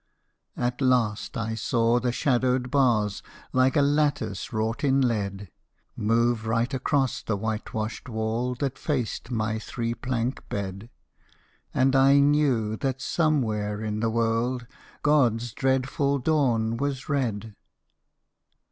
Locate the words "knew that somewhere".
12.17-13.83